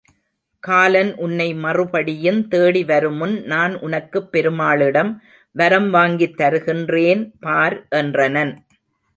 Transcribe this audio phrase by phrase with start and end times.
[0.63, 5.11] காலன் உன்னை மறுபடியுந் தேடி வருமுன் நான் உனக்குப் பெருமாளிடம்
[5.55, 8.53] வரம் வாங்கித் தருகின்றேன் பார் என்றனன்.